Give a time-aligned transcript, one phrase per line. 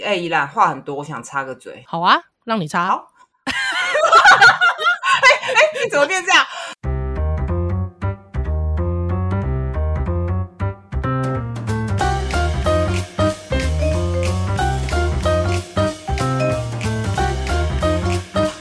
[0.00, 1.84] 哎、欸，宜兰话很多，我想插个嘴。
[1.86, 2.88] 好啊，让你插。
[2.88, 3.12] 好。
[3.46, 3.52] 哎
[5.54, 6.44] 哎、你怎么变这样？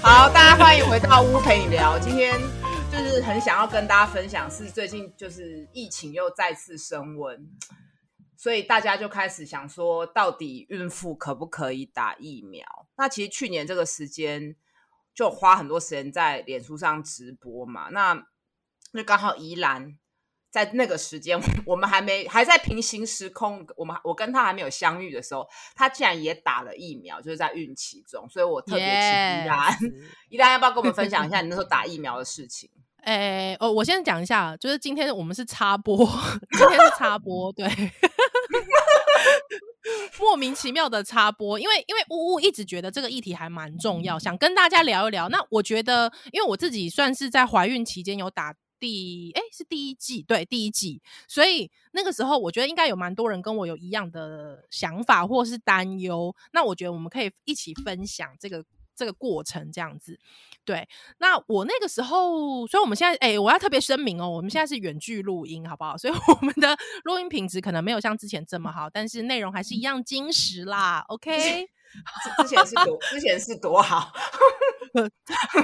[0.04, 1.98] 好，大家欢迎回到屋陪你聊。
[1.98, 2.40] 今天
[2.92, 7.44] 就是很想要跟大家分享，是最近就是疫情又再次升温。
[8.36, 12.66] 所以大家就开始想说，到底孕妇可不可以打疫苗？
[12.98, 14.56] 那其实去年这个时间
[15.14, 17.90] 就花很多时间在脸书上直播嘛。
[17.92, 18.26] 那
[18.92, 19.98] 那刚好宜兰
[20.52, 28.28] 在那个时间， 我们还没还在平行时空，我们我跟他还没有相遇的时候，他竟然也打了疫苗，就是在孕期中。
[28.30, 29.94] 所以我特别请宜兰，Yes.
[30.30, 32.70] 宜兰要不要跟我们分享一下你那时候打疫苗的事情？
[33.04, 35.98] 哎，哦，我先讲一下，就是今天我们是插播，
[36.58, 37.68] 今天是插播，对，
[40.20, 45.30] 莫名其妙的插播，因为因为呜呜一直觉得这个议题还蛮重要，想跟大家聊一聊。
[45.30, 56.36] 那我觉得，因为我自己算是在怀孕期间有打第，哎，是第一季，对，第一季，所以那个时候我觉得应该有蛮多人跟我有一样的想法或是担忧。
[56.52, 58.64] 那我觉得我们可以一起分享这个。
[58.96, 60.20] 这个过程这样子，
[60.64, 60.88] 对。
[61.18, 65.98] 那我那个时候，所以我们现在，哎，我要特别声明哦，我们现在是远距录音，好不好？
[65.98, 71.04] 所以我们的录音品质可能没有像之前这么好，但是内容还是一样精实啦。
[71.08, 71.68] OK，
[72.42, 74.12] 之前是多，之前是多好，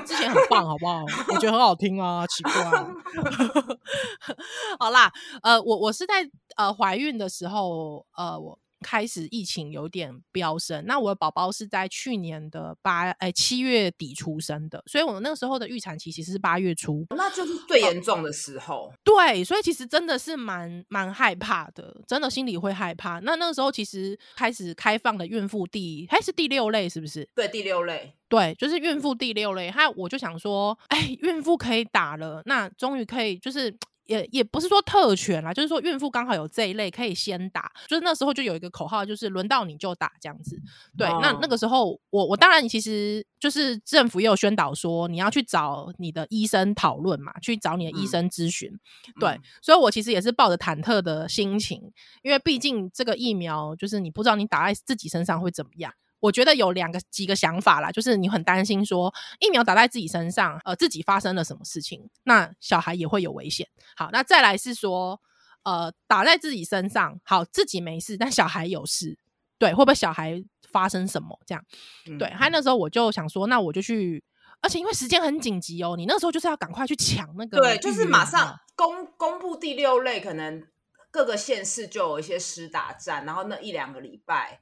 [0.06, 1.04] 之前很棒，好不好？
[1.30, 2.54] 我觉得很好听啊，奇怪。
[4.80, 5.12] 好啦，
[5.44, 8.60] 呃，我我是在呃怀孕的时候，呃，我。
[8.82, 18.94] 开始疫情有点飙升，那我的宝宝是在去年的八哎七月底出生的，所以我那个时候的预产期其实是八月初，那就是最严重的时候。
[19.04, 23.20] 对，所以其实真的是蛮蛮害怕的，真的心里会害怕。
[23.20, 27.28] 那那个时候其实开始开放的孕妇第还是第六类，是不是？
[27.36, 29.70] 对，第六类，对，就是孕妇第六类。
[29.70, 33.76] 他我就想说，哎，孕妇可以打了，那终于可以就是。
[34.10, 40.60] 也也不是说特权啦，就是说孕妇刚好有这一类可以先打，就是那时候就有一个口号，就是轮到你就打这样子。
[40.98, 48.68] 对，哦、那那个时候我我当然其实就是政府也有宣导说你要去找你的医生讨论嘛，去找你的医生咨询。
[48.72, 51.92] 嗯、对，嗯、所以我其实也是抱着忐忑的心情，
[52.24, 55.94] 因为毕竟这个疫苗就是你不知道你打在自己身上会怎么样。
[56.20, 63.68] 我觉得有两个几个想法啦，就是你很担心说疫苗打在自己身上，呃，自己发生了什么事情，那小孩也会有危险。
[63.96, 65.22] 好，那再来是说，
[65.64, 69.18] 呃，打在自己身上，好，自己没事，但小孩有事，
[69.58, 71.64] 对，会不会小孩发生什么这样？
[72.06, 74.22] 嗯、对，还那时候我就想说，那我就去，
[74.60, 80.68] 而且因为时间很紧急哦，你那时候就是要赶快去抢那个，对，就是马上公公布第六类，可能
[81.12, 84.60] 各个县市就有一些施打站，然后那一两个礼拜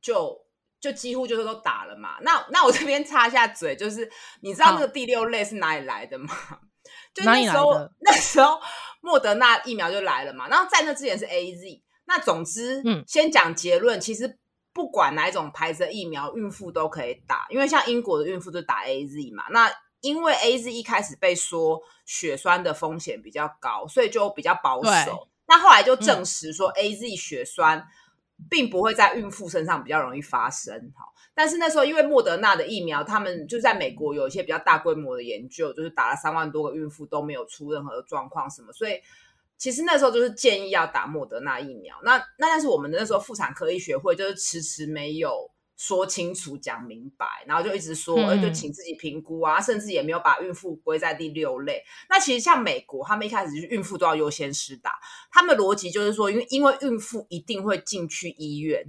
[0.00, 0.46] 就。
[0.82, 4.10] 就几乎就是都打了嘛，那那我这边插一下嘴，就是
[4.40, 6.34] 你知道那个第六类是哪里来的吗？
[7.14, 8.58] 就那时候那时候
[9.00, 11.80] 莫德纳疫苗就来了嘛，然后在那之前是 AZ。
[12.04, 14.40] 那总之，嗯，先讲结论，其实
[14.72, 19.44] 不管哪一种牌子的疫苗，孕妇都可以打，因为像英国的孕妇就打 AZ 嘛。
[19.50, 24.90] 那因为 AZ 一开始被说血栓的风险比较高，所以就比较保守。
[24.90, 27.86] 对那后来就证实说 AZ 血栓。
[28.48, 31.04] 并不会在孕妇身上比较容易发生，哈，
[31.34, 39.00] 但是那时候因为莫德纳的疫苗，他们就在美国有一些比较大规模的研究，就是打了三万多个孕妇都没有出任何的状况什么，所以
[39.56, 41.96] 其实那时候就是建议要打莫德纳疫苗。
[42.04, 45.50] 那那但是我们的那时候妇产科医学会就是迟迟没有。
[45.76, 51.82] 说清楚、讲明白，然后就一直说，嗯、就请自己评估啊，甚至也没有把孕妇归在第六类。
[52.08, 54.92] 那其实像美国，他们一开始就是孕妇都要优先施打，
[55.30, 58.84] 他们的逻辑就是说，因为因为孕妇一定会进去医院，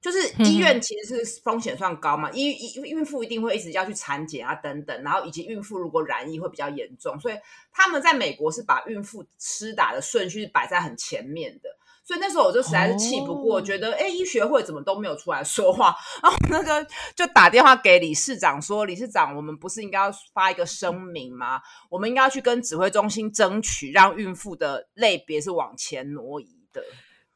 [0.00, 7.34] 就是医院其实是风险算高嘛，医医、嗯、孕妇一定会一直要去产检啊等等，然后以及孕妇如果染疫会比较严重，所以
[7.72, 11.70] 他们在美国是把孕妇施打的顺序是摆在很前面的。
[12.06, 13.64] 所以那时候我就实在是气不过，oh.
[13.66, 21.60] 觉得哎，医学会怎么都没有出来说话，然后那个就打电话给理事长说：“理事长，我们不是应该要发一个声明吗？
[21.90, 26.80] 我们应该要去跟指挥中心争取，让孕妇的类别是往前挪移的。”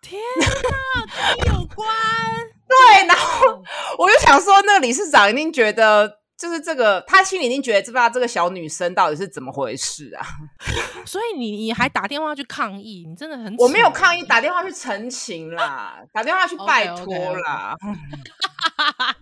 [0.01, 1.89] 天哪，跟你有关？
[2.69, 3.61] 对，然后
[3.99, 6.20] 我就想说，那个理事长一定觉得。
[6.41, 10.27] 就是这个，他心里一定觉得，知不知道这个小女生到底是怎么回事啊？
[11.05, 13.55] 所以你你还打电话去抗议，你真的很……
[13.59, 17.77] 我没有抗议，打电话去澄清啦，打电话去拜托啦。
[17.79, 19.15] Okay, okay, okay.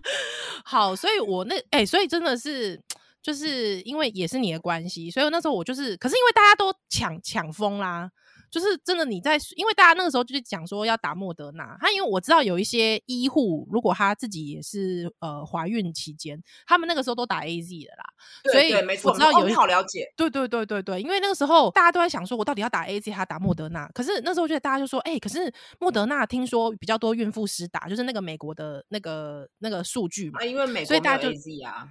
[0.63, 2.81] 好，所以我那哎、欸，所以真的是，
[3.21, 8.09] 就是因为也是你的关系，所以那时候我就是，可是因为大家都抢抢疯啦。
[8.51, 18.03] 就是真的你在，因为大家那个时候就是讲说要打莫德纳，他因为我知道有一些医护，如果他自己也是呃怀孕期间，他们那个时候都打 AZ 的啦，
[18.43, 23.87] 对所以对没错我知道有一、哦、好了解，对对对对对，因为那个时候大家都在想说，我到底要打 AZ 还是打莫德纳？
[23.93, 31.29] 可是那时候觉得大家就说，哎、欸，可是莫德纳听说比较多孕妇施打，就是那个美国的那个那个数据嘛，啊、因为美国所以大家就
[31.65, 31.87] 啊。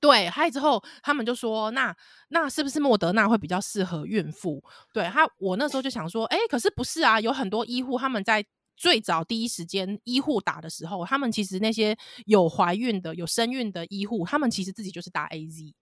[0.00, 1.94] 对，还有之后他们就说，那
[2.28, 4.62] 那是不是莫德纳会比较适合孕妇？
[4.92, 7.20] 对他，我那时候就想说，哎，可是不是啊？
[7.20, 8.44] 有很多医护他们在
[8.76, 11.96] 最早第一时间医护打的时候，他们其实那些
[12.26, 15.72] 有怀孕的、有生孕的医护，他们其实自己就是打 AZ。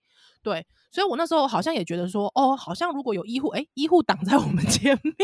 [0.43, 5.17] 对，所以我那时候好像也觉得说，哦，好像如果有医护，哎，医护挡在我们 前面，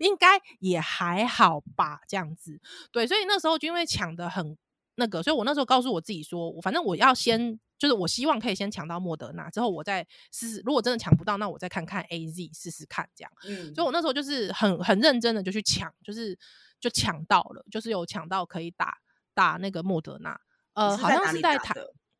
[0.00, 2.00] 应该也还好吧？
[2.08, 2.58] 这样子，
[2.90, 4.56] 对，所以那时候就因为抢得很
[4.96, 7.58] 那个，所以我那时候告诉我自己说，我反正我要先。
[7.76, 10.62] 就是我希望可以先抢到莫德纳，之后我再试试。
[10.64, 13.30] 如果真的抢不到，那我再看看 AZ 试试看，这样。
[13.44, 16.38] 嗯，所以我那时候就是很很认真的就去抢，就是
[16.80, 18.96] 就抢到了，就是有抢到可以打
[19.34, 20.40] 打那个莫德纳。
[20.74, 21.74] 呃，好像是在台，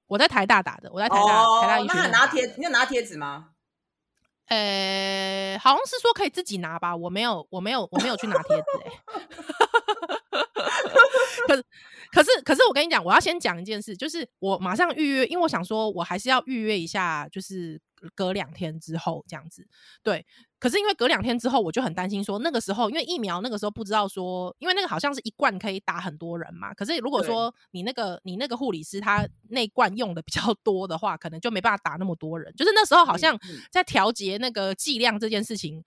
[0.07, 2.11] 我在台大打的，我在台大、哦、台大医学院。
[2.11, 3.51] 那拿贴，你有拿贴纸吗？
[4.49, 10.19] 呃、欸，好像是说可以自己拿吧，我没有，我没有，我没有去拿贴纸、欸。
[11.49, 11.65] 可是。
[12.13, 17.81] 可是，可是我跟你讲，我要先讲一件事，就是我马上预约，因为我想说，我还是要预约一下，就是
[18.15, 19.67] 隔两天之后这样子。
[20.01, 20.25] 对，
[20.61, 26.73] 可是因为隔两天之后，我就很担心说，那个时候因为疫苗那个时候不知道说，因为那个好像是一罐可以打很多人嘛。
[26.75, 32.55] 可是如果说你那个你那个护理师他那罐用的比较多的话，可能就没办法打那么多人。
[32.55, 33.37] 就是那时候好像
[33.73, 35.83] 在调节那个剂量这件事情，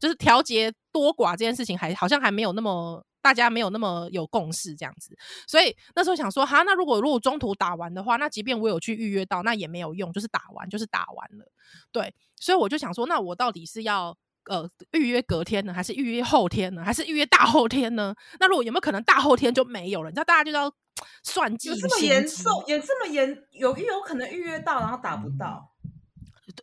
[0.00, 3.04] 就是调节多寡这件事情还好像还没有那么。
[3.28, 5.14] 大家没有那么有共识，这样子，
[5.46, 11.44] 所以那时候想说，哈，那如果如果中途打完的话，那即便我有去预约到，那也没有用，就是打完就是打完了，
[11.92, 14.16] 对，所以我就想说，那我到底是要
[14.46, 18.14] 呃预约隔天呢，还是预约后天呢，还是预约大后天呢？
[18.40, 20.08] 那如果有没有可能大后天就没有了？
[20.08, 20.72] 你知道，大家就要
[21.22, 25.70] 算计，有这么严重，也这么严，有有可能预约到然后打不到。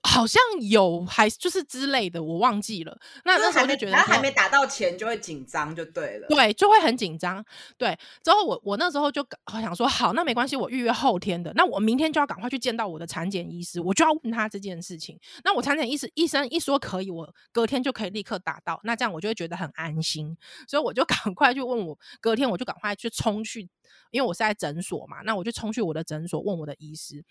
[0.04, 2.98] 好像有，还就是之类的，我忘记了。
[3.24, 6.28] 那那时候就觉得，他还没打到钱就会紧张，就对了。
[6.28, 7.44] 对，就会很紧张。
[7.78, 11.52] 对，之后我我那时候就想说，好，那没关系，我预约后天的。
[11.56, 15.20] 那我明天就要赶快去见到我的产检医师，我就要问他这件事情。
[15.44, 18.80] 那我产检医师医生一说可以，我隔天就可以立刻打到。
[18.84, 20.36] 那这样我就会觉得很安心，
[20.68, 23.70] 所以我就 赶快去问我，隔天我就赶快去冲去。
[24.12, 27.24] 因为我是在诊所嘛，那我就冲去我的诊所问我的医师，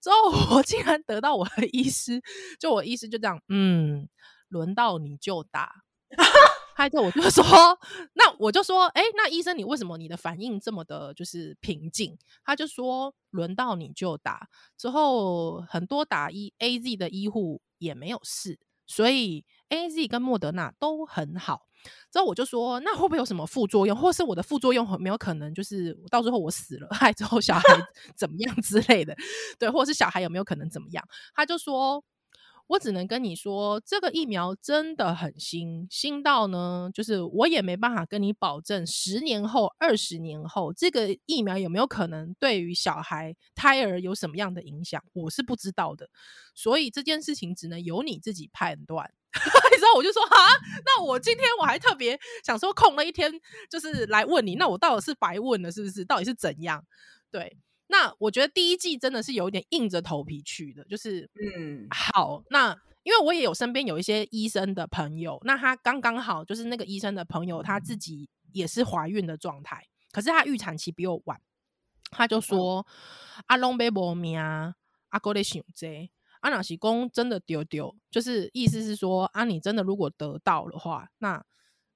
[0.00, 1.97] 之后我竟然得到我的 医师，
[2.58, 4.08] 就我医师就这样，嗯，
[4.48, 5.84] 轮到你就打。
[6.76, 7.44] 他就我就说，
[8.14, 12.16] 那我就说，哎、欸，那医生你为什么你的反应这么的，就是平静？
[12.44, 14.48] 他就说，轮到你就打。
[14.76, 21.67] 之后很多打一 AZ 的医护也没有事，所以 AZ 跟莫德纳都很好。
[22.12, 27.62] 之后我就说，那会不会有什么副作用，或是我的副作用有没有可能就是到最后我死了，害之后小孩
[28.16, 29.16] 怎么样之类的？
[29.58, 31.04] 对，或者是小孩有没有可能怎么样？
[31.34, 32.02] 他就说，
[32.68, 46.08] 我只能跟你说，这个疫苗真的很新，新到呢，就是我也没办法跟你保证十年后、二十年后这个疫苗有没有可能对于小孩胎儿有什么样的影响，我是不知道的。
[46.54, 49.10] 所以这件事情只能由你自己判断。
[49.78, 50.36] 之后我就说哈，
[50.84, 53.32] 那我今天我还特别想说空了一天，
[53.70, 56.04] 就是来问你，那我到底是白问了是不是？
[56.04, 56.84] 到底是怎样？
[57.30, 57.56] 对，
[57.88, 62.70] 那我觉得第一季真的是有一点硬着头皮去的，就是嗯，好，那
[63.02, 71.40] 因为我也有身边有一些医生的朋友，那他刚刚好就是那个医生的朋友他自己也是怀孕的状态，可是他预产期比我晚，
[72.10, 72.86] 他就说
[73.46, 74.74] 阿龙贝波米啊，
[75.08, 76.10] 阿哥的想这。
[76.40, 81.44] 阿纳西公真的丢丢，就是意思是说，啊，你真的如果得到的话，那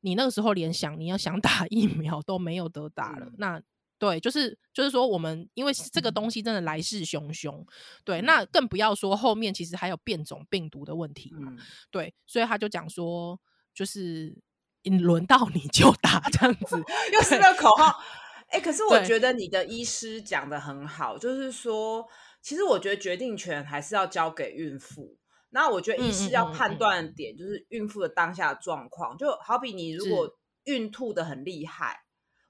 [0.00, 3.26] 你那个时候连想你要想打 疫苗都没有得打了。
[3.26, 3.62] 嗯、那
[4.02, 7.64] 对，就是就是说，我们因为这个东西真的来势汹汹，
[8.04, 11.52] 对，那更不要说后面其实还有变种病毒的问题嘛。
[11.52, 11.58] 嗯、
[11.92, 13.38] 对，所以他就讲说，
[13.72, 14.36] 就是
[14.82, 16.76] 轮到你就打这样子，
[17.14, 18.02] 又是个口号。
[18.48, 22.04] 哎、欸，可是我觉得你的医师讲的很好，就是说。
[22.44, 25.16] 其实我觉得决定权还是要交给孕妇。
[25.50, 30.28] 那我觉得医师要判断的点就是孕妇的当下的状况，就好比你如果
[30.64, 32.00] 孕吐的很厉害，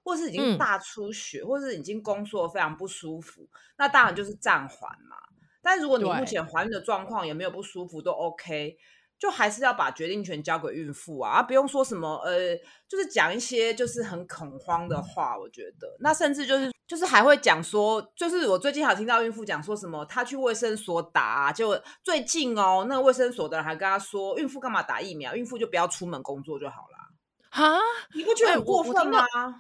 [0.02, 5.16] 或是已经大出血，或是已经宫缩非常不舒服，那当然就是暂缓嘛。
[5.62, 8.76] 但如果你目前怀孕的状况也没有不舒服，都 OK，
[9.16, 12.56] 就还是要把决定权交给孕妇啊，啊不用说什么呃，
[12.88, 15.38] 就是讲一些就是很恐慌的话。
[15.38, 25.36] 我觉得那甚至就是就是还会讲说，就是我最近还听到孕妇讲说什么，她去卫生所打啊，就最近哦，那个卫生所的人还跟她说，孕妇干嘛打疫苗？
[25.36, 27.62] 孕妇就不要出门工作就好了。
[27.64, 27.78] 啊，
[28.16, 29.20] 你不觉得很过分吗？
[29.20, 29.54] 欸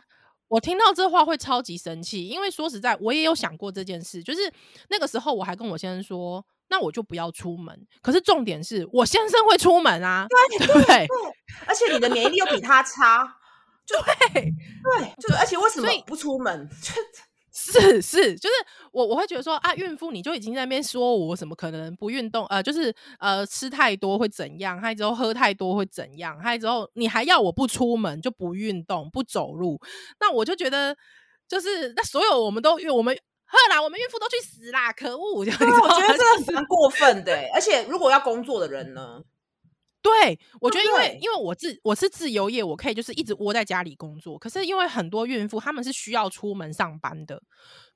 [0.52, 4.52] 我听到这话会超级生气，因为说实在，我也有想过这件事，就是
[4.90, 7.74] 那个时候我还跟我先生说，那我就不要出门。
[8.02, 11.08] 可是重点是我先生会出门啊，对对，对，
[11.66, 13.24] 而且你的免疫力又比他差，
[13.86, 13.96] 就
[14.34, 16.68] 对对，就是而且为什么不出门？
[17.54, 18.54] 是是，就是
[18.92, 29.78] 我我会觉得说啊，孕妇你就已经在那边说我什么可能不运动，呃，就是呃吃太多会怎样，还之后喝太多会怎样，还之后你还要我不出门就不运动不走路，
[30.18, 30.96] 那我就觉得
[31.46, 35.34] 就是那所有我们都因为我们喝啦，我们孕妇都去死啦，可恶！
[35.36, 39.20] 我觉得这个 蛮过分的， 而且如果要工作的人呢？
[40.02, 44.36] 对，我觉得因为因为我自我是自由业，我可以就是一直窝在家里工作。
[44.36, 47.40] 可是因为很多孕妇她们是需要出门上班的，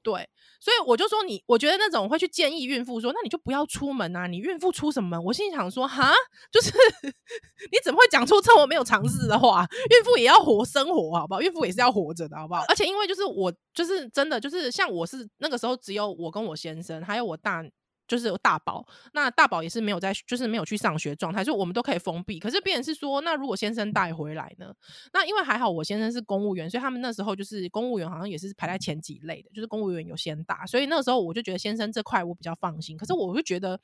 [0.05, 0.29] 对，
[0.61, 5.25] 所以我就说你，我觉得那种会去建议孕妇说，那你就不要出门啊，你孕妇出什么门？
[5.25, 6.13] 我心里想说，哈，
[6.53, 6.71] 就是
[7.73, 9.67] 你怎么会讲出这我没有尝试的话？
[9.91, 11.41] 孕妇也要活生活，好不好？
[11.41, 12.63] 孕妇也是要活着的，好不好？
[12.69, 17.65] 而且因为就是我就是真的就是像我是那个时候只有我跟我先生还有我大。
[18.07, 22.39] 就是有大宝，那大宝也是没有在，就是没有去上学状态，就我们都可以封闭。
[22.39, 24.73] 可是别人是说，那如果先生带回来呢？
[25.13, 32.97] 那因为还好我先生是公务员，所以他们那时候就是公务员好像也是排在前几类的，就是公务员有先打，所以那时候我就觉得先生这块我比较放心。
[32.97, 33.81] 可是我会觉得，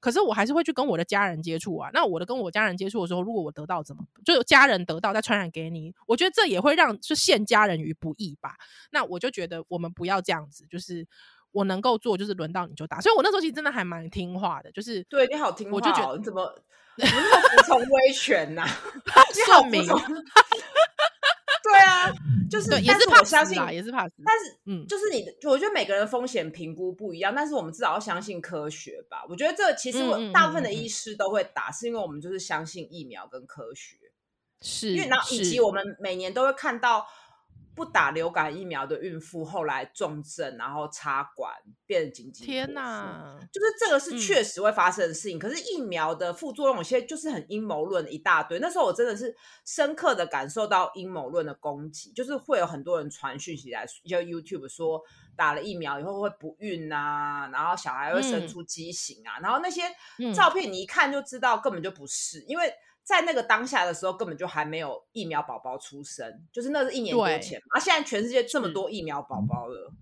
[0.00, 1.90] 可是我还是会去跟我的家人接触啊。
[1.94, 8.56] 那我的跟我家人接触的时候，如果我得到怎么，就家人得到再传染给你，我觉得这也会让就陷家人于不义吧。
[8.90, 11.06] 那我就觉得我们不要这样子，就是。
[11.52, 16.44] 我能够做就是轮到你就打，所以我那时候其实真的还蛮听话的，就是对你好听话，我就觉得你怎么
[16.98, 18.66] 怎么那么服从威权呐？
[19.46, 22.12] 算命，对啊，
[22.50, 29.24] 就是也是怕相信，也是怕死，但是嗯，就是你的，我觉得每个人风险评估不一样，但是我们至少要相信科学吧。
[29.28, 33.96] 我觉得这其实我大部分的医师都会打，是因为我们就是相信疫苗跟科学，
[34.60, 37.06] 是，因为然后以及我们每年都会看到。
[37.74, 41.54] 不打流感疫苗的孕妇后来重症，然后插管
[41.86, 42.44] 变紧急。
[42.44, 43.38] 天哪！
[43.50, 45.38] 就是这个是确实会发生的事情。
[45.38, 48.58] 嗯、可是疫苗的副作用有些就是很阴谋论一大堆。
[48.58, 55.02] 那时候我真的是深刻的感受到阴谋论的攻击，就是会有很多人传讯息来，就 YouTube 说
[55.34, 59.82] 打了疫苗以后会不孕啊，然后小孩会生出畸形啊，嗯、然后那些
[60.34, 62.72] 照片你一看就知道根本就不是，因为。
[63.04, 67.76] 在那个当下的时候，根本就还没有疫苗宝宝出生，就是那是一年多前嘛。
[67.76, 69.92] 啊，现在全世界这么多疫苗宝宝了，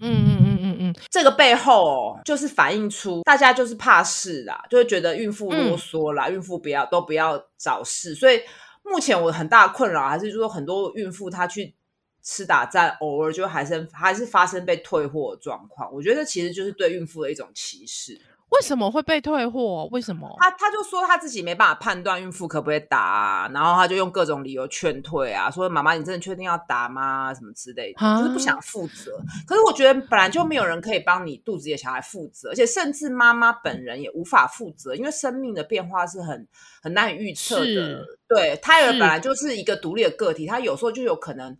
[0.00, 8.14] 嗯嗯嗯嗯嗯，这个背后哦，就是反映出大家就是怕事啦，就会觉得孕妇啰嗦啦，嗯、孕妇不要都不要找事。
[8.14, 8.40] 所以
[8.82, 11.74] 目前我很大的困扰还是说，很多孕妇她去
[12.22, 15.92] 吃打战，偶尔就还是还是发生被退货的状况。
[15.92, 18.20] 我觉得其实就是对孕妇的一种歧视。
[18.50, 19.88] 为什么会被退货？
[19.90, 20.36] 为什么？
[20.38, 27.34] 他他就说他自己没办法判断孕妇可不可以打啊，然后他就用各种理由劝退啊，说妈妈你真的确定要打吗？
[27.34, 29.18] 什么之类的，就是不想负责。
[29.46, 36.46] 可是我觉得本来就没有人可以帮你肚子里的小孩负责，而且甚至妈妈本人也无法负责，因为生命的变化是很
[36.80, 38.04] 很难以预测的。
[38.28, 41.56] 对，胎儿本来就是一个独立的个体，他有时候就有可能，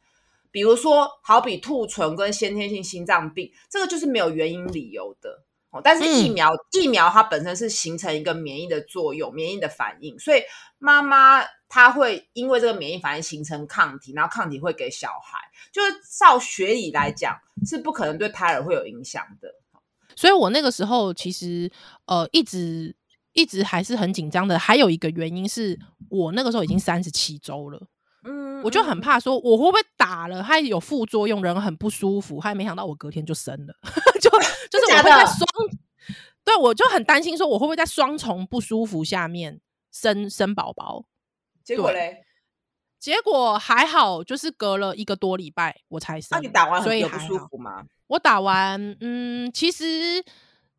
[0.53, 5.44] 比如说好比兔唇跟先天性心脏病，这个就是没有原因理由的。
[5.83, 10.43] 但是疫苗，嗯、疫苗它本身是形成一个免疫的作用，免疫的反应，所以
[10.79, 15.39] 妈妈她会因为这个免疫反应形成抗体，然后抗体会给小孩，
[15.73, 19.49] 就是照学理来讲是不可能对胎儿会有影响的。
[20.17, 21.71] 所以我那个时候其实
[22.07, 22.95] 呃一直
[23.33, 25.79] 一直还是很紧张的，还有一个原因是
[26.09, 27.89] 我那个时候已经三十七周了。
[28.25, 32.41] 嗯，我就很怕说我会不会打了，它有副作用，人很不舒服。
[32.41, 33.75] 还没想到我隔天就生了，
[34.21, 34.31] 就
[34.71, 35.47] 就是我会在双，
[36.45, 39.61] 对，我就很担心说我会不会在双重不舒服下面
[39.93, 41.05] 生生宝宝。
[41.63, 42.25] 结果嘞？
[42.99, 46.29] 结果还好，就是隔了一个多礼拜我才生。
[46.33, 47.85] 那你打完所以有不舒服吗？
[48.07, 50.25] 我打完，嗯，其实。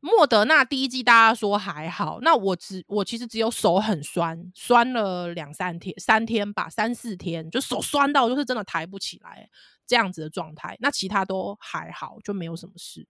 [0.05, 9.49] 莫德纳第一季大家说还好，那我只我其实只有手很酸，酸了两三天，三天吧，三四天，就手酸到就是真的抬不起来
[9.87, 10.77] 这样子的状态。
[10.79, 13.07] 那其他都还好，就没有什么事。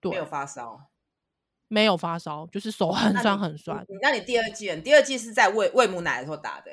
[0.00, 0.80] 对，没有发烧，
[1.66, 3.84] 没有发烧，就是手很酸很酸。
[3.88, 6.70] 那你，那你第二季，第二季是在喂喂母奶的时候打的？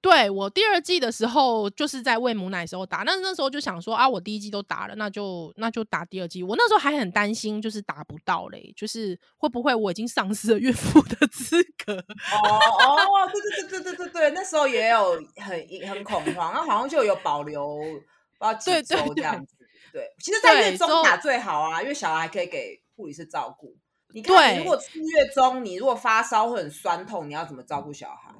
[0.00, 6.42] 对，我第二季的时候，就是在喂母奶时候打，那那时候就想说啊，我第一季都打了，那就那就打第二季。
[6.44, 11.94] 我那时候还很担心，就是打不到嘞，就是会不会我已经丧失了孕妇的资格？
[11.96, 18.00] 哦哦，对对对对对对对，那时候也有很很恐慌，那好像就有保留不知
[18.38, 19.56] 道几周这样子。
[19.92, 23.76] 对，对，对，对，其实，在月中打最好啊，因为小孩可以给护理师照顾。
[24.14, 28.32] 你看，你如果出月中，你如果发烧会很酸痛，你要怎么照顾小孩？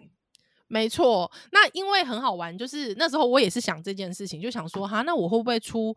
[0.68, 5.96] 没错，那因为很好玩，就是那时候我也是想这件事情，就想说哈，那我会不会出，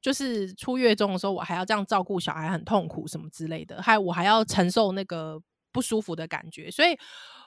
[0.00, 6.98] 就是出月中的时候，我还要这样照顾小孩，很痛苦什么之类的，还我还要承受那个不舒服的感觉，所以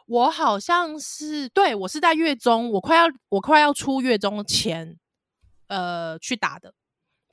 [0.07, 4.97] 我好像是对，我是在月中，我快要我快要出月中前，
[5.67, 6.73] 呃，去打的，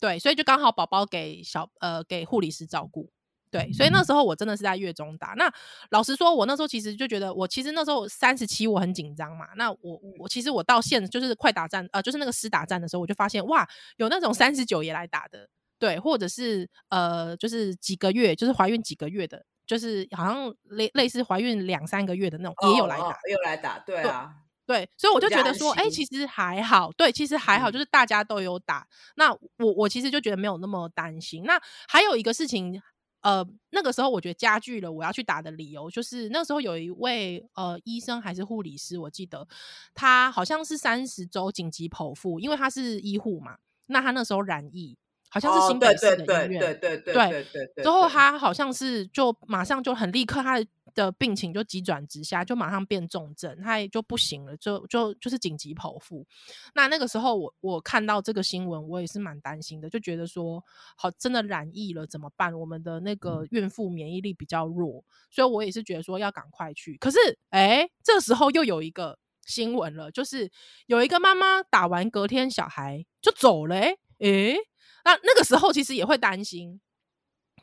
[0.01, 3.09] 对，所以就刚好宝宝给小呃给护理师照顾。
[3.51, 5.35] 对，所以那时候我真的是在月中打。
[5.37, 5.51] 那
[5.91, 9.47] 老实说，我那时候其实就觉得，我其实那时候三十七，我很紧张嘛。
[9.57, 24.31] 那我我其实我到现就是快打站，呃，就是那个师打站的时候，我就发现哇，有那种三十九也来打的，对，或者是呃，就是几个月，就是怀孕几个月的，就是好像类类似怀孕两三个月的那种也有来打，也有来打，对啊，
[24.67, 28.87] 对，对，所以我就觉得说，哎、欸，其实还好，对，其实还好，就是大家都有打。
[29.17, 31.45] 那我我其实就觉得没有那么担心。
[31.45, 32.83] 那还有一个事情。
[33.21, 39.47] 呃，那个时候我觉得加剧了我要去打的理由，就是那时候有一位呃医生还是护理师，我记得
[39.95, 43.57] 他好像是三十周紧急剖腹，因为他是医护嘛，
[43.87, 44.97] 那他那时候染疫，
[45.29, 47.45] 好像是新北市的医院，对对对对
[47.75, 50.67] 对，之后他好像是就马上就很立刻他的。
[50.99, 56.27] 的病情就急转直下，就马上变重症，他也就不行了，就就就是紧急剖腹。
[56.75, 60.63] 那那个时候我我看到这个新闻，我也是蛮担心的，就觉得说，
[60.97, 62.53] 好，真的染疫了怎么办？
[62.53, 66.97] 我们的那个孕妇免疫力比较弱，所以我也是觉得说要赶快去。
[66.97, 67.19] 可是，
[67.51, 70.51] 哎、欸，这时候又有一个新闻了，就是
[70.87, 74.57] 有一个妈妈打完隔天小孩就走了、欸，哎、欸，
[75.05, 76.81] 那那个时候其实也会担心，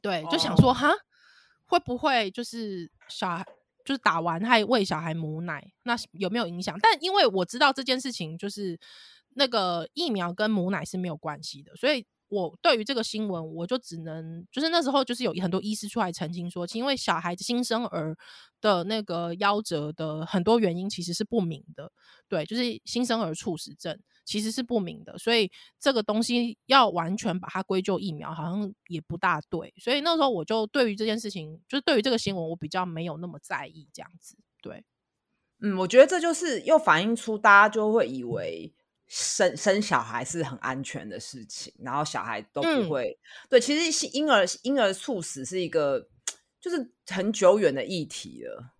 [0.01, 0.91] 对，就想说哈。
[0.91, 0.95] 哦
[1.65, 3.45] 会不会就是小孩
[3.83, 6.77] 就是打完还喂小孩母奶，那有没有影响？
[6.81, 8.79] 但因为我知道这件事情，就是
[9.35, 18.17] 那个疫苗跟母奶是没有关系的，所以我对于这个新闻，我就只能就是那时候就是有很多医师出来澄清说，因为小孩子新生儿
[18.59, 21.91] 的那个夭折的很多原因其实是不明的，
[22.27, 23.99] 对，就是新生儿猝死症。
[24.25, 29.73] 其实是不明的，所以这个东西要完全把它归咎疫苗，好像也不大对。
[29.77, 34.35] 所以那时候我就对于这件事情，就是对于这个新闻，我比较没有那么在意这样子。
[34.61, 34.83] 对，
[35.61, 38.73] 嗯，我觉得这就是又反映出大家就会以为
[39.07, 43.11] 生生小孩是很安全的事情，然后小孩都不会。
[43.11, 46.09] 嗯、对，其实婴儿婴儿猝死是一个
[46.59, 48.74] 就是很久远的议题了。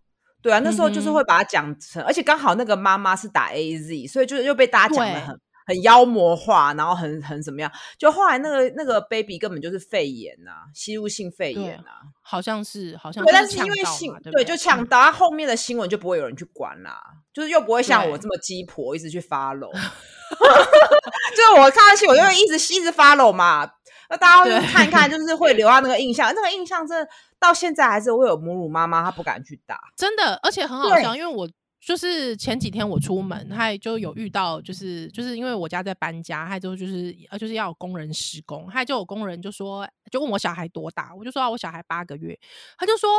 [0.46, 7.72] 对啊，那时候就是会把它讲成，嗯、而且刚好那个妈妈是打 AZ，所以就又被大家讲的很很妖魔化，然后很很怎么样？
[7.98, 14.56] 就后来那个那个 baby 根本就是肺炎呐、啊，吸入性肺炎啊，好像是好像是，但是因为性对，对，就？
[14.56, 17.02] 抢到，他后面的新闻就不会有人去管啦，
[17.34, 18.28] 就是又不会像我这。
[18.28, 23.68] 么鸡婆一直去 follow， 就是我看到新闻我就会一直一直 follow 嘛。
[24.10, 42.40] 那大家会看一看， 就是会留下那个印象，那个印象真的到现在还是会有母乳妈妈她不敢去打，真的，而且很好笑，因为我就是前几天我出门，还就有遇到，就是就是因为我家在搬家，还就就是呃就是要有工人施工，还就有工人就说，就问我小孩多大，我就说啊我小孩八个月，
[42.78, 43.10] 他就说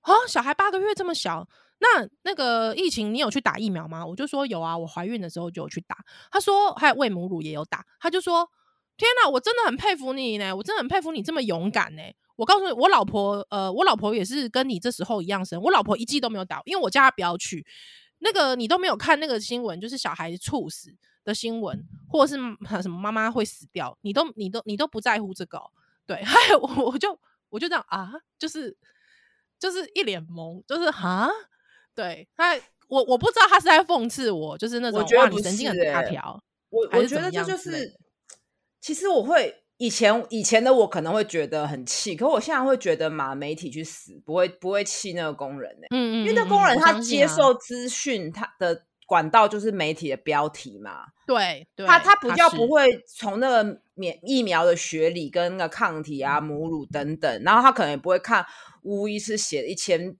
[0.00, 1.46] 啊小孩八个月这么小，
[1.78, 4.04] 那那个疫情你有去打疫苗吗？
[4.04, 5.96] 我就说有啊，我怀孕的时候就有去打，
[6.30, 8.48] 他说还有喂母乳也有打，他就说。
[8.96, 10.54] 天哪，我真的很佩服你呢！
[10.54, 12.02] 我真的很佩服你这么勇敢呢。
[12.36, 15.60] 我告诉你，我老婆，呃，我老婆也是跟你这时候一样生。
[15.60, 17.66] 我老婆一季都没有打，因为我叫她不要去。
[18.18, 25.70] 那个你都没有看那个新闻，就是小孩猝死的新闻，或者是什么妈妈会死掉，你都你都你都不在乎这个哦。
[26.06, 27.18] 对， 还有我我就
[27.50, 28.76] 我就这样啊，就是
[29.58, 31.28] 就是一脸懵，就是哈，
[31.94, 32.54] 对他，
[32.88, 37.92] 我我不知道他是在讽刺我，就是那种我觉得你神经很大条，我我觉得这就是。
[38.84, 58.44] 其实我会以前以前的我可能会觉得很气，可我现在会觉得嘛，媒体去死不会不会气那个工人呢、欸，嗯，嗯，因为那工人他接受资讯，他的管道就是媒体的标题嘛，对，对他他比较不会从那个免疫苗的学理跟那个抗体啊、母乳等等，然后他可能也不会看
[58.82, 60.14] 巫医是写一千。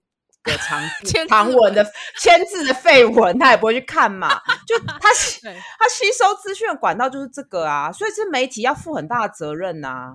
[0.45, 0.81] 个长
[1.27, 1.85] 长文的
[2.19, 4.29] 千字的废文，他也不会去看嘛。
[4.65, 10.13] 就他他吸收资讯的管道就是这个啊，所以这媒体要负很大的责任呐、啊。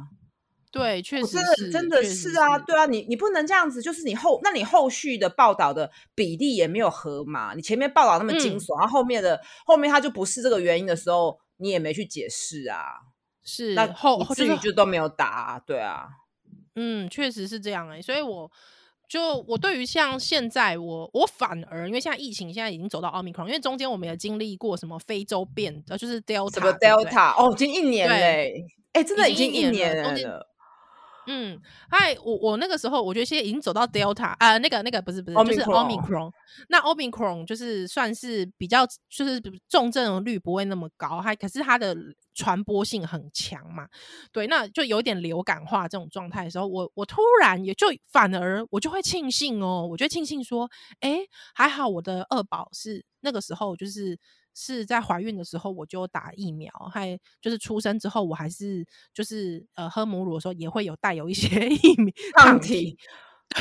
[0.72, 12.84] 对，确实是，真的是啊，是对啊，你你不能这样子，就是你后那你后续的报道的比例也没有合嘛，你前面报道那么惊悚，嗯、然后后面的后面他就不是这个原因的时候，你也没去解释啊，
[13.42, 16.06] 是那后至于就都没有打、啊，就是、对啊，
[16.76, 18.48] 嗯，确实是这样哎、欸，所以我
[19.10, 28.54] 就我对于像现在我我反而因为现在疫情现在已经走到奥密克戎，因为中间我们也经历过什么非洲变呃就是 Delta 什么 Delta 哦，已经一年嘞，
[28.92, 30.46] 哎、欸，真的已经一年了。
[31.26, 36.32] 嗯，嗨，我我那个时候，我觉得现在已经走到 Delta 啊、呃，那个那个不是不是，Omicron 就是 Omicron。
[36.68, 41.94] 那 Omicron 就是算是比较，就是重症率不会那么高，还可是它的
[42.34, 43.86] 传播性很强嘛。
[44.32, 50.68] 对，那就有点流感化这种状态的时候，我我突然也就反而我就会庆幸哦，我就会庆幸说，
[51.00, 54.18] 哎、欸，还好我的二宝是那个时候就是。
[54.54, 62.96] 是在怀孕的时候我就打疫苗，还就是出生之后我还是就是呃喝母乳的时候也会有带有一些 疫苗抗体。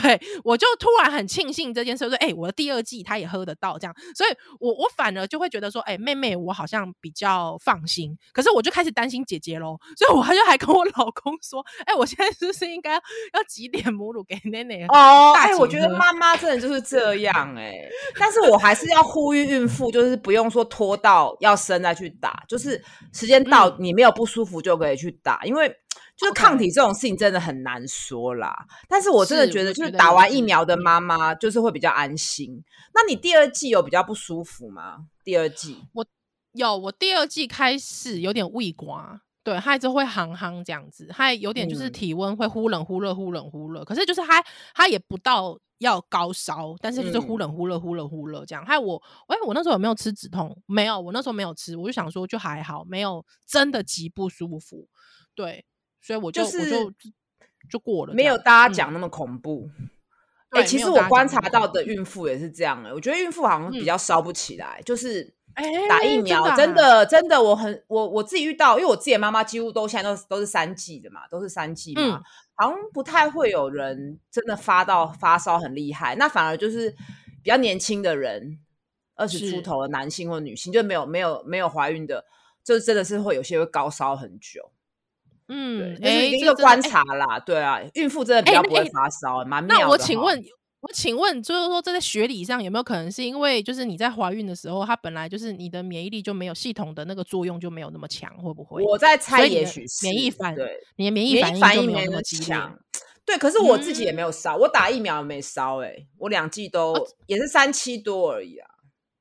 [0.01, 14.85] 对，我就突然很庆幸这件事，说，哎、欸，我的第二季他也喝得到，这样，所以我我反而就会觉得说，哎、欸，妹妹我好像比较放心，可是我就开始担心姐姐喽，所以我还 就还跟我老公说，哎、欸，我现在是不是应该要挤点母乳给奶奶？
[14.89, 22.79] 哦，哎、欸，我觉得妈妈真的就是这样、欸，哎，但是我还是要呼吁孕妇，就是不用说拖到要生再去打，就是
[23.11, 25.75] 时间到你没有不舒服就可以去打，嗯、因为。
[26.19, 32.61] 就是抗体这种事情真的很难说啦.但是我真的觉得，就是打完疫苗的妈妈就是会比较安心。
[32.93, 35.05] 那你第二季有比较不舒服吗？
[35.23, 36.05] 第二季我
[36.51, 43.85] 有，我第二季开始有点胃刮，对，它一直会夯夯这样子，还有点就是体温会忽冷忽热，忽冷忽热。
[43.85, 48.65] 可是就是它它也不到要高烧，但是就是忽冷忽热，忽冷忽热这样。
[48.65, 50.61] 还有我，哎，我那时候有没有吃止痛？
[50.65, 54.89] 没有，我那时候没有吃，我就想说就还好，没有真的极不舒服，
[55.33, 55.63] 对。
[56.01, 56.93] 所以我就、就是、我就
[57.69, 59.69] 就过了，没有大家讲那么恐怖。
[60.49, 62.95] 哎、嗯欸，其实我观察到的孕妇也是这样的、欸。
[62.95, 65.31] 我觉得孕妇好像比较烧不起来，嗯、就是
[65.87, 72.23] 打疫苗，欸、真的、啊、真的，我很我我自己遇到，因为我自己的妈妈几乎都现在都都是三剂的嘛，都是三剂嘛、嗯，
[72.55, 76.15] 好像不太会有人真的发到发烧很厉害。
[76.15, 76.89] 那反而就是
[77.43, 78.57] 比较年轻的人，
[79.15, 82.25] 二十出头的男性或女性，就没有没有没有怀孕的，
[82.63, 84.71] 就真的是会有些会高烧很久。
[85.49, 89.83] 嗯，哎、欸，一个观察啦，欸、对啊，孕妇真的比较不会发烧，蛮、欸、妙的。
[89.83, 90.43] 那我请问，
[90.81, 98.83] 我请问，就是说，这在学理上有没有可能是因为，就是你在怀孕的时候，它本来就是你的免疫力就没有系统的那个作用就没有那么强，会不会？
[98.83, 102.77] 我在猜，也许是免疫反对，你的免疫反应就没有那么强。
[103.25, 108.67] 对，可是我自己也没有烧、嗯，我打疫苗也没烧，哎，我两剂都也是三七多而已啊。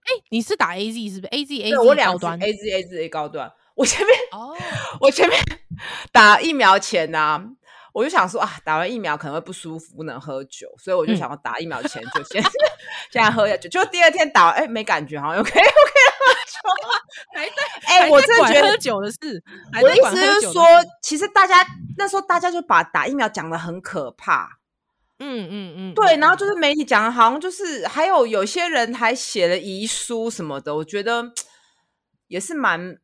[0.01, 3.51] 哎、欸，你是打 A Z 是不是？A Z A Z 我两端 A Z A Z A 高端。
[3.75, 4.57] 我前面哦，
[5.01, 5.38] 我前面
[6.12, 7.44] 打疫苗前呢、啊，
[7.92, 12.50] 我就想说啊，打完疫苗可能会不舒服，不能喝酒，所以我就想要打疫苗前就先、嗯、
[13.11, 16.61] 现在喝下酒，就第二天打，哎、欸，没感觉，好像 OK OK 喝酒，
[17.35, 17.54] 还在
[17.87, 19.42] 哎、欸，我真的觉得喝酒的事，
[19.83, 20.64] 我的意思是说，
[21.02, 24.59] 其实大家那时候大家就把打疫苗讲的很可怕，
[25.18, 26.54] 嗯嗯嗯，对，然后就是。
[26.54, 31.33] 媒体讲的好像就是还有有些人还写了遗书什么的，我觉得
[32.26, 32.98] 也是蛮。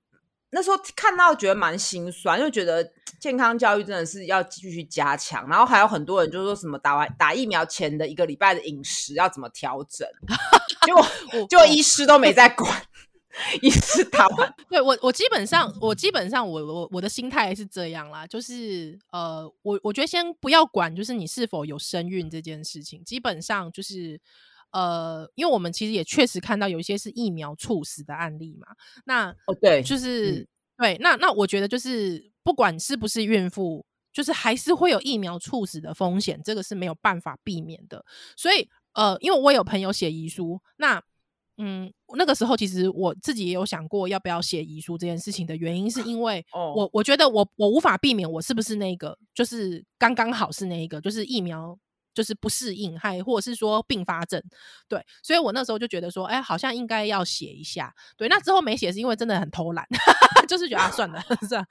[0.55, 2.89] 那时候看到觉得蛮心酸，就觉得
[3.19, 5.49] 健康教育真的是要继续加强。
[5.49, 10.09] 然后还有很多人就说什么打完打疫苗前的一个礼拜的饮食要怎么调整，
[10.87, 11.05] 结果
[11.51, 12.83] 结果医师都没在管，
[13.61, 14.55] 医师打完。
[14.71, 24.21] 对我我基本上我基本上我我我的心态是这样啦，就是呃我我觉得先不要管，就是你是否有身孕这件事情，基本上就是。
[24.75, 28.67] 呃，因为我们其实也确实看到有一些是疫苗猝死的案例嘛。
[29.05, 30.99] 那哦，对，就是、嗯、对。
[30.99, 38.05] 那那我觉得就是不管是不是孕妇，就是还是会有疫苗猝死的风险，这个是没有办法避免的。
[38.37, 41.01] 所以呃，因为我有朋友写遗书，那
[41.59, 51.79] 嗯，那个时候其实我自己也有想过要不要写遗书这件事情的原因，是因为我、哦、我觉得我我无法避免我是不是那个，就是刚刚好是那一个，就是疫苗。
[52.15, 54.43] 就是不适应，还或者是说并发症，
[54.89, 58.29] 对，所以我那时候就觉得说，哎、好像应该要写一下，对。
[58.29, 59.87] 那之后没写是因为真的很偷懒，
[60.49, 61.67] 就是觉得啊，算了， 算了。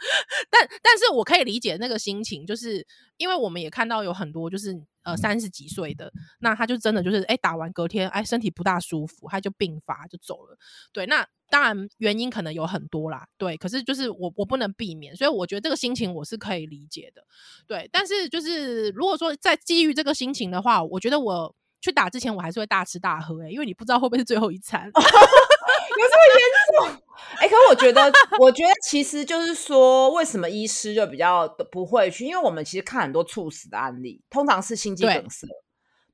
[0.51, 2.85] 但但是我可以理解那个心情，就是
[3.17, 4.83] 因为我们也看到有很多就是。
[5.05, 10.57] 呃，三十几岁的，那他就真的就是，哎、打完隔天，哎、身体不大舒服，他就病发就走了。
[10.93, 17.23] 对，那当然原因可能有很多啦，对，可是就是我我不能避免，所以我觉得这个心情我是可以理解的，
[17.67, 17.87] 对。
[17.91, 24.89] 但是就是如果说在基于这个心情的话，我觉得我去打之前，我还是会大吃大喝、欸，哎，因为你不知道会不会是最后一餐。
[24.95, 25.01] 有
[26.09, 27.03] 这么严重？
[27.35, 32.25] 哎、欸，可是我觉得，我觉得其实就是说，为什么医师就比较不会去？
[32.25, 35.47] 因为我们其实看很多猝死的案例，通常是心肌梗塞。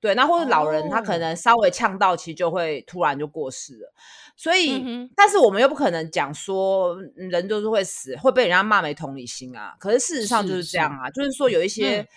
[0.01, 3.93] 对，那或者老人他可能稍微呛到，其实就会突然就过世了。
[4.37, 9.75] 所以，嗯、但是我们又不可能讲说人就是会死，会被人家骂没同理心啊。
[9.77, 12.07] 可是事实上就是这样啊，是是就是说有一些、嗯、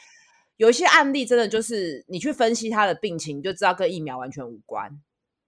[0.59, 4.89] 有一些案例，真的就是你去分析他的病情，你就知道跟疫苗完全无关。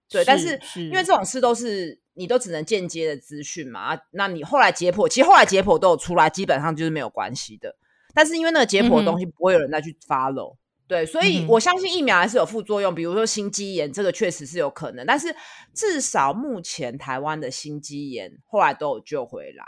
[0.09, 7.77] 对，是但是，是因为这种事都是你都只能间接的资讯嘛，那你后来解剖，其实后来解剖都有出来，基本上就是没有关系的。
[8.13, 10.55] 但是因为那个解剖的东西不会有人再去 follow。
[10.55, 15.03] 嗯对，所以我相信疫苗还是有副作用，嗯、比如说心肌炎，这个确实是有可能。
[15.05, 15.35] 但是
[15.73, 19.65] 至少目前台湾的心肌炎后来都有救回来。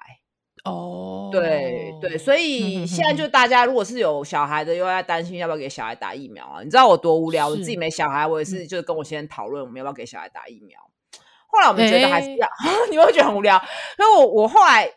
[0.63, 6.61] 哦，对对，所以现在就大家如果是有小孩的，又在担心要不要给小孩打疫苗啊？
[6.61, 10.79] 你知道我多无聊，我自己没小孩，我也是就是跟我先生讨论我们要不要给小孩打疫苗。
[11.47, 13.57] 后来我们觉得还是要，欸、 你会觉得很无聊。
[13.95, 14.87] 所以我我后来。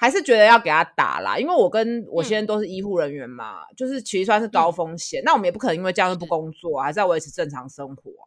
[0.00, 5.20] 还是觉得要给他打啦，因为我跟我先生都是医护人员嘛，嗯、就是其实算是高风险。
[5.20, 8.26] 嗯、那我们也不可能因为这样就不工作，啊还是要维持正常生活啊。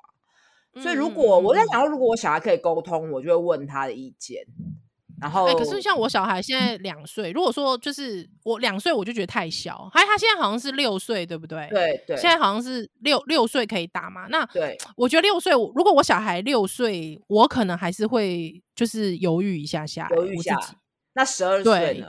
[0.74, 4.44] 嗯、所以如果我在想，如果我小孩可以沟通，我就会问他的意见。
[5.22, 9.88] 然后，哎、欸，可是像我小孩现在两岁，如果说就是我两岁，我就觉得太小。
[9.94, 11.68] 还他现在好像是六岁，对不对？
[11.70, 12.18] 对对。
[12.18, 14.26] 现在好像是六六岁可以打嘛？
[14.30, 20.60] 那对，我觉得六岁，如果我小孩六岁，我可能还是会就是犹豫一下下，犹豫一下。
[21.14, 22.08] 那十二岁呢？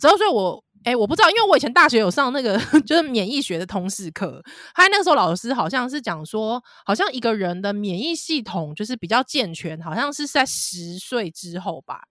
[0.00, 4.42] 十二岁我哎、欸，我不知道，因为我以前大学有上那个 就是免疫学的通识课，
[4.74, 12.02] 他那个时候老师好像是讲说，好像一个人的免疫系统就是比较健全，好像是在十岁之后吧。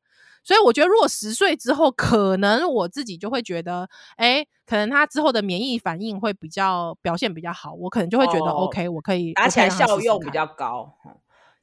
[0.44, 10.94] 所以我觉得，如果十岁之后，可能我自己就会觉得，哎、欸，可能他之后的免疫反应会比较表现比较好，我可能就会觉得 OK，、哦、我可以打起来效用比较高。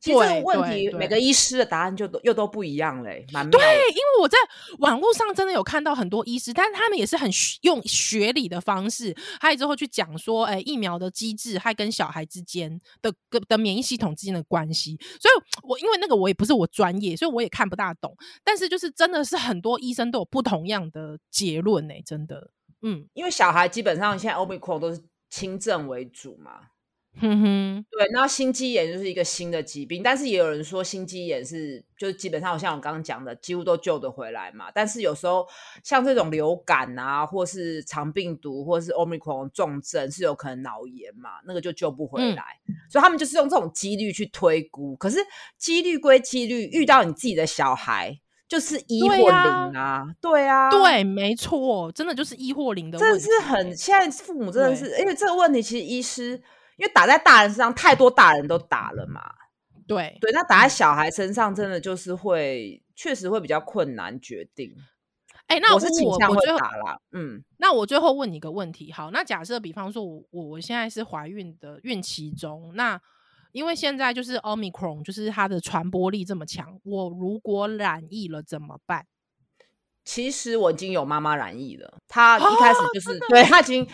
[0.02, 3.48] 其实这个问题，每个医师的答案就都又都不一样嘞，蛮。
[3.48, 4.36] 对，因为我在
[4.80, 14.98] 网络上真的有看到很多医师，但是他们也是很用学理的方式，还有之后去讲说，哎，疫苗的机制还跟小孩之间的的的免疫系统之间的关系。
[15.20, 18.12] 所以我因为那个我也不是我专业，所以我也看不大懂。
[18.42, 22.50] 但是就是真的是很多医生都有不同样的结论呢，真的。
[22.82, 26.71] 嗯，因为小孩基本上现在 Omicron 都是轻症为主嘛。
[27.20, 34.70] 哼哼，对，那心肌炎就是一个新的疾病，但是也有人说心肌炎是就是基本上像我刚刚讲的，几乎都救得回来嘛。
[34.74, 35.46] 但是有时候
[35.84, 42.42] 像这种流感啊，或是肠病毒，或是 Omicron 重症，是有可能脑炎嘛，那个就救不回来。
[42.66, 45.18] 嗯、所以他们就是用这种几率去推估，可是
[45.58, 53.26] 几率归几率，遇到你自己的小孩就是一或零啊，对啊，对，没错，真的就是一或零的问题。
[53.26, 56.42] 真的是很现在父母真的是，因为这个问题其实医师。
[56.76, 59.20] 因为打在大人身上，太多大人都打了嘛。
[59.86, 64.72] 对对，那打在小孩身上，真的就是会，确实会比较困难决定。
[65.48, 66.98] 哎、欸，那我，我是倾向会打啦。
[67.10, 72.98] 嗯，那我最后问你一个问题，好，那假设比方说我我我现在是怀孕的孕期中，那
[73.50, 79.04] 因为现在就是 Omicron，就是它的传播力这么强，我如果染疫了怎么办？
[80.04, 83.86] 其实我已经有妈妈染疫了，她一开始就是、哦、对她已经。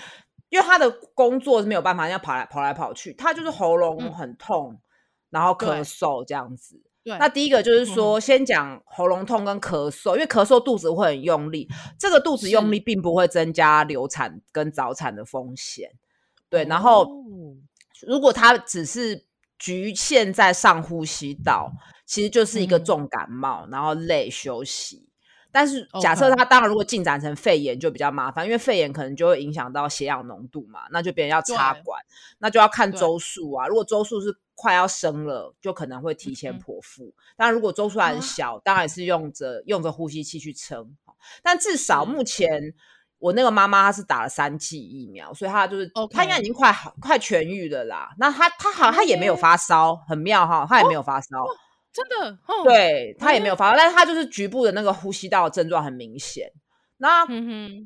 [0.51, 4.81] 因为他的工作是没有办法，要跑来跑来跑去，他就是喉咙很痛，嗯、
[5.31, 6.83] 然后咳嗽这样子。
[7.05, 15.91] 对，那第一个就是说，嗯、先讲喉咙痛跟咳嗽，因为咳嗽肚子会很用力，这个肚子用力并不会增加流产跟早产的风险。
[16.49, 17.25] 对，然后、哦、
[18.07, 19.27] 如果他只是
[19.59, 21.71] 局限在上呼吸道，
[22.07, 25.09] 其实就是一个重感冒，嗯、然后累休息。
[25.51, 32.01] 但是假设他当然如果进展成肺炎就比较麻烦，因为肺炎可能就会影响到血氧浓度嘛，那就别人要插管，
[32.39, 33.67] 那就要看周数啊。
[33.67, 37.15] 如果周数是快要生了，就可能会提前剖腹。
[37.37, 40.97] 当然如果周数很小，当然是用着用着呼吸器去撑。
[41.43, 42.75] 但至少目前
[43.19, 48.11] 我那个妈妈她是打了三剂疫苗，所以她就是她应该已经快好快痊愈了啦。
[48.19, 51.29] 那她她好像她也没有发烧，很妙哈，她也没有发烧。
[51.93, 56.51] 真的，哦、对他也没有发但是他就是局部的那个呼吸道的症状很明显。
[56.99, 57.27] 那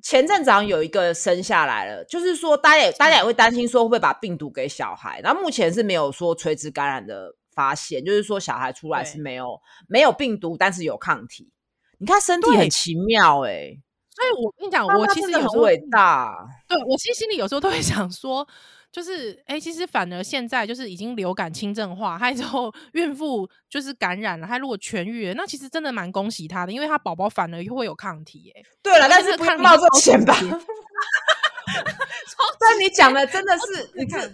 [0.03, 5.21] 前阵子好像有一个生下来了，就是说大家也大家也会担心说会不会把病毒给小孩。
[5.23, 11.51] 然后目前是没有说垂直感染的发现，就是说小孩出来是没有没有病毒，但是有抗体。
[11.99, 16.47] 你看身体很奇妙哎、欸，所以我跟你讲，我其实很伟大。
[16.67, 18.47] 对我其实心里有时候都会想说。
[18.93, 30.37] 就是，哎、欸，其实反而现在就是已经流感轻症化，还有之后孕妇就是感染了，她如果痊愈了，那其实真的蛮恭喜她的，因为她宝宝反而又会有抗体，哎，对了，但是不要冒这险吧。
[32.61, 34.31] 但 你讲的真的是，你看，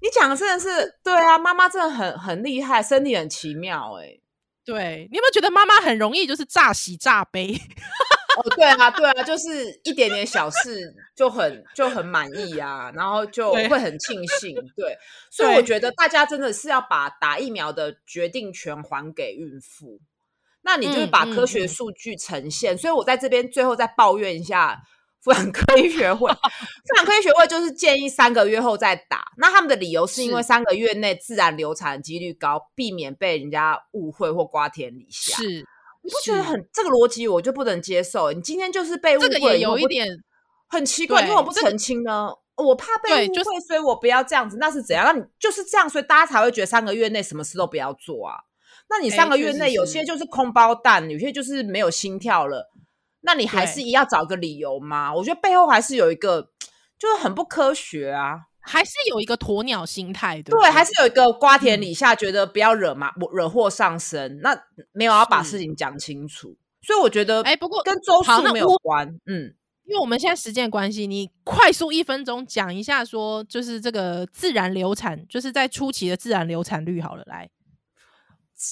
[0.00, 4.16] 你讲的真的是对啊，妈妈真的很很厉害，身体很奇妙，哎，
[4.64, 7.52] 对，你有没有觉得妈妈很容易就是诈喜诈悲？
[8.36, 14.54] 哦，对啊，对啊，就是一点点小事就很就很满意啊，然后就会很庆幸。
[14.76, 14.98] 对， 对，
[15.30, 20.00] 所以我觉得大家真的是要把打疫苗的决定权还给孕妇。
[20.62, 22.74] 那你就是把科学数据呈现。
[22.74, 24.82] 嗯嗯、所以我在这边最后再抱怨一下
[25.22, 29.32] 妇产科医学会， 妇产科医学会就是建议三个月后再打。
[29.38, 35.36] 那他们的理由是因为三个月内自然流产的几率高，避免被人家误会或瓜田李下。
[35.36, 35.64] 是。
[36.06, 38.30] 你不觉得很这个逻辑我就不能接受？
[38.30, 40.06] 你今天就是被误会，这个也有一点
[40.68, 42.30] 很奇怪，你为什么不澄清呢？
[42.54, 44.56] 我怕被误会，就是、所以我不要这样子。
[44.60, 45.04] 那是怎样？
[45.04, 48.36] 那你就是这样，所以大家才会觉得三个月内什么事都不要做啊。
[48.88, 52.70] 那你三个月内有些就是空包蛋，有些就是没有心跳了，
[53.22, 55.12] 那你还是一要找个理由吗？
[55.12, 56.50] 我觉得背后还是有一个，
[56.96, 58.42] 就是很不科学啊。
[58.66, 64.60] 还是有一个鸵鸟心态的，对，还是有一个瓜田李下，觉得不要惹麻惹祸上身，那
[64.92, 77.48] 没有要把事情讲清楚，所以我觉得，哎，不过跟周数没有关，嗯，因为我们现在时间关系，你快速一分钟讲一下，说就是这个自然流产，就是在初期的自然流产率好了，来。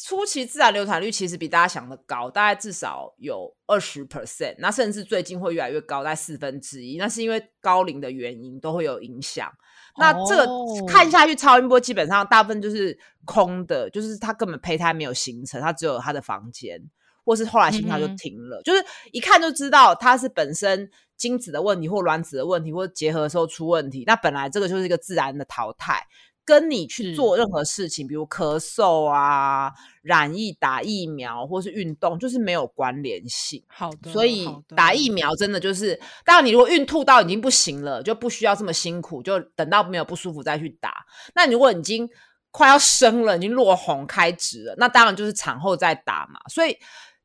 [0.07, 6.97] 初期自然流产率其实比大家想的高，大概至少有二十 percent，那甚至最近会越来越高，在四分之一。
[6.97, 9.53] 那是因为高龄的原因都会有影响。
[9.97, 10.47] 那这个
[10.87, 16.81] 看下去，超音波基本上大部分就是空的，就是他根本胚胎没有形成，他只有他的房间，
[17.25, 24.05] 或是后来心跳就停了，嗯、就是一看就知道他是本身精子的问题，或卵子的问题，或结合的时候出问题。
[24.07, 26.07] 那本来这个就是一个自然的淘汰。
[26.45, 33.63] 跟你去做任何事情，比如咳嗽啊、染疫、打疫苗或是运动，就是没有关联性。
[33.67, 41.07] 好的，所以打疫苗真的就是，当然你如果孕吐到已经不行了，就不需要这么辛苦，就等到没有不舒服再去打。
[41.35, 42.09] 那你如果已经
[42.51, 46.39] 快要生了，已经落红开指了，那当然就是产后再打嘛。
[46.51, 46.77] 所以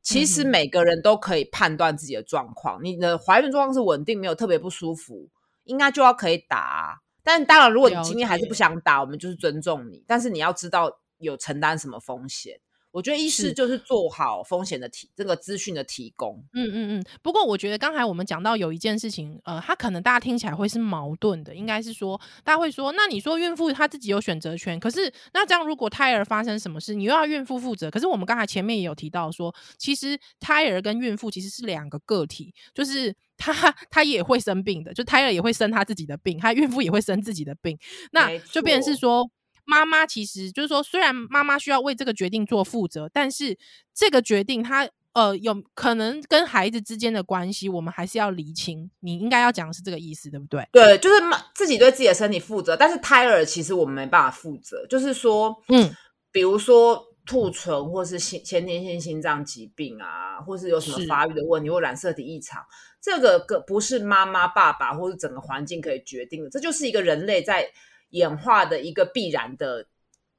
[0.02, 5.28] 其实每个人都可以判断自己的状况，嗯、你的怀孕状况是稳定，没有特别不舒服，
[5.64, 6.94] 应该就要可以打啊。
[7.22, 10.02] 但当然，如果你今天还是不想打，我们就是尊重你。
[10.06, 12.60] 但是你要知道有承担什么风险。
[12.92, 16.44] 我觉得一是就是做好风险的提这个资讯的提供。
[16.54, 17.04] 嗯嗯嗯。
[17.22, 27.88] 不过我觉得刚才我们讲到有一件事情，呃，他可能大家听起来会是矛盾的，应该是说大家会说，那你说孕妇她自己有选择权，可是那这样如果胎儿发生什么事，你又要孕妇负责。
[27.88, 33.14] 可是我们刚才前面也有提到说，其实胎儿跟孕妇其实是两个个体，就是。
[33.40, 37.78] 他他也会生病的，就胎儿也会生她自己的病，她孕妇也会生自己的病，
[38.12, 39.28] 那就变成是说，
[39.64, 43.56] 妈妈其实就是说，虽然妈妈需要为这个决定做负责，但是
[43.94, 48.90] 这个决定她呃有可能跟孩子之间的关系，我们还是要厘清。
[49.00, 50.68] 你应该要讲的是这个意思，对不对？
[50.70, 55.90] 对，就是妈自己对自己的身体负责，但是胎儿其实我们没办法负责，就是说，嗯，
[56.30, 57.09] 比如说。
[57.30, 62.60] 兔唇，或是先先天性心脏疾病啊，或是有什么发育的问题，或染色体异常，
[63.00, 67.70] 这个个不是妈妈、爸爸或是整个环境可以决定的，这就是一个人类在
[68.08, 69.86] 演化的一个必然的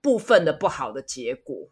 [0.02, 1.70] 部分的不好的结果。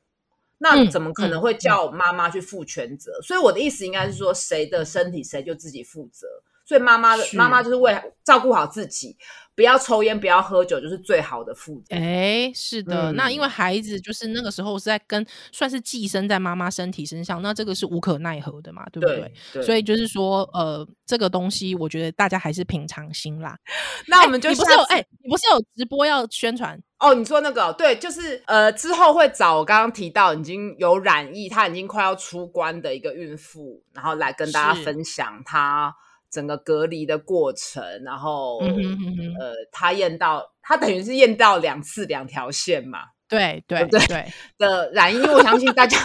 [0.58, 3.12] 那怎么可能会叫妈妈去负全责？
[3.12, 3.24] 嗯嗯嗯。
[3.24, 6.28] 所以我的意思应该是说，谁的身体谁就自己负责。
[6.64, 9.18] 所以妈妈的妈妈就是为照顾好自己。
[9.60, 11.93] 不要抽烟，不要喝酒，就是最好的负责。
[11.93, 19.17] 哎，是的，嗯，那因为孩子就是那个时候是在跟算是寄生在妈妈身体身上，那这个是无可奈何的嘛，对不对？
[19.17, 23.58] 对对，所以就是说，呃，这个东西我觉得大家还是平常心啦。
[24.08, 27.13] 那我们就你不是有哎，你不是有直播要宣传哦？
[27.13, 35.93] 你说那个对，就是呃，之后会找我刚刚提到已经有染疫，她已经快要出关的一个孕妇，然后来跟大家分享她。
[36.32, 44.26] 整个隔离的过程，然后、嗯、哼哼哼呃，他验到他等于是验到两次两条线嘛，对对对对
[44.58, 45.98] 的染疫，我相信大家，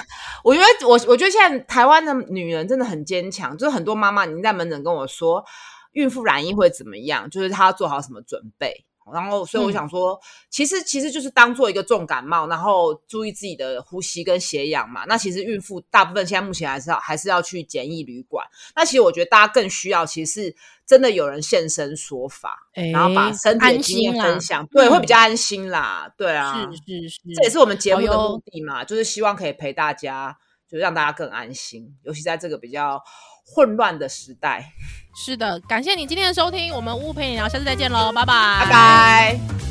[0.42, 5.44] 我觉得我我觉得现在台湾的女人真的很坚强，就是很多妈妈已经在门诊跟我说，
[5.92, 8.84] 孕妇染疫会怎么样，就是她要做好什么准备。
[9.12, 15.04] 然后，所以我想说，嗯、其实其实就是当做一个重感冒，然后注意自己的呼吸跟血氧嘛。
[15.06, 18.46] 那其实孕妇大部分现在目前还是要还是要去简易旅馆。
[18.74, 26.10] 那其实我觉得大家更需要，其实是真的有人现身说法，欸、然后把身体的经验分享，对，会比较安心啦。
[26.16, 30.36] 对啊，是是是，这也是我们节目的目的嘛，就是希望可以陪大家，
[30.68, 33.02] 就让大家更安心，尤其在这个比较
[33.44, 34.72] 混乱的时代。
[35.14, 39.63] 是的，感谢你今天的收听，我们乌乌陪你聊，下次再见喽，拜拜，拜拜。